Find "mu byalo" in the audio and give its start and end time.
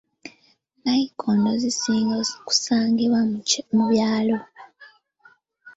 3.75-4.37